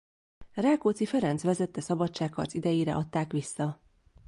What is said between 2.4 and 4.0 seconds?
idejére adták vissza.